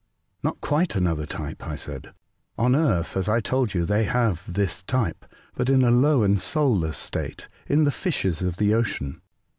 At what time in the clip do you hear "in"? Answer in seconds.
5.69-5.83, 7.67-7.83